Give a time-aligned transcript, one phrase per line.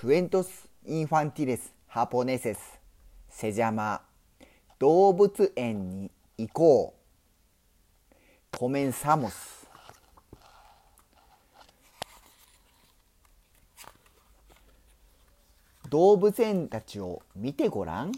[0.00, 2.80] クエントス・インファンティレス・ハポネセス
[3.28, 4.00] セジャマ
[4.78, 6.94] 動物園に行こ
[8.10, 8.14] う。
[8.56, 9.68] コメンサモス。
[15.90, 18.12] 動物園たちを見てごらん。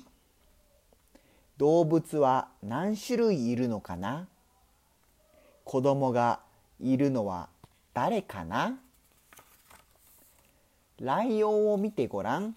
[1.57, 4.29] 動物は何種類いるのかな。
[5.65, 6.39] 子供が
[6.79, 7.49] いるのは
[7.93, 8.79] 誰かな。
[11.01, 12.55] ライオンを見てごらん。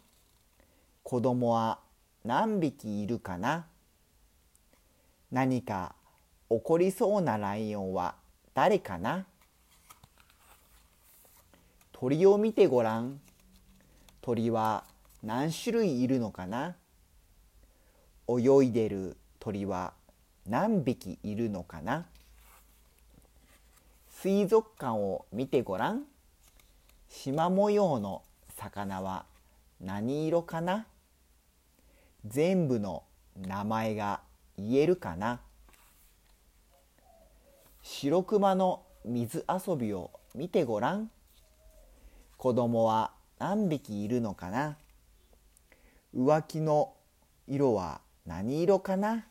[1.03, 1.79] 子供は
[2.23, 3.67] 何匹いるかな
[5.31, 5.95] 何か
[6.49, 8.15] 起こりそうなライオンは
[8.53, 9.25] 誰かな
[11.91, 13.19] 鳥を見てごらん。
[14.21, 14.83] 鳥は
[15.23, 16.75] 何種類いるのかな
[18.27, 19.93] 泳いでる鳥は
[20.47, 22.05] 何匹いるのかな
[24.09, 26.03] 水族館を見てごらん。
[27.23, 28.23] 縞模様の
[28.57, 29.25] 魚は
[29.79, 30.85] 何色かな？
[32.27, 33.03] 全部の
[33.39, 34.19] 名前が
[34.57, 35.39] 言えるかな？
[37.81, 41.09] 白熊の水遊びを見てごらん。
[42.37, 44.77] 子供は何匹いるのかな？
[46.15, 46.93] 浮気の
[47.47, 49.25] 色は何色かな？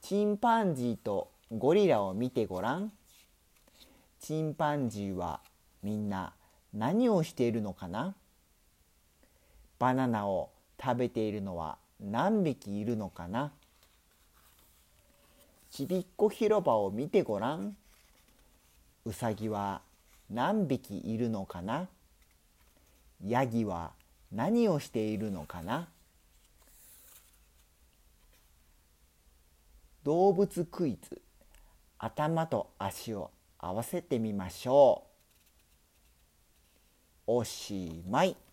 [0.00, 2.92] チンパンジーとゴリラを見てごらん。
[4.20, 5.40] チンパンジーは
[5.82, 6.32] みんな
[6.74, 8.14] 何をしているのかな？
[9.78, 10.50] バナナを
[10.82, 13.52] 食べているのは何匹いるのかな？
[15.70, 17.76] ちびっこ広場を見てごらん。
[19.04, 19.80] うさぎは
[20.30, 21.88] 何匹いるのかな？
[23.26, 23.92] ヤギは
[24.32, 25.88] 何をしているのかな？
[30.04, 31.20] 動物クイズ。
[31.98, 35.07] 頭と足を合わせてみましょう。
[37.30, 38.47] おしまい。